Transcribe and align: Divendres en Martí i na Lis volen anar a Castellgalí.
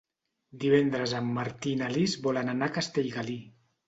Divendres 0.61 1.11
en 1.19 1.27
Martí 1.35 1.73
i 1.77 1.79
na 1.81 1.89
Lis 1.97 2.15
volen 2.23 2.49
anar 2.55 2.71
a 2.71 2.75
Castellgalí. 2.79 3.37